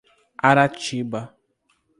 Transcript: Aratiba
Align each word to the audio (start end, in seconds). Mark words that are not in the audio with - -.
Aratiba 0.49 1.21